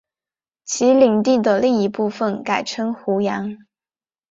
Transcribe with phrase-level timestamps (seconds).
[0.65, 3.59] 其领地的另一部分改称湖阳。